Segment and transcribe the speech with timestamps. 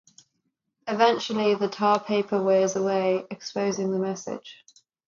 [0.87, 4.65] Eventually, the tar paper wears away, exposing the message.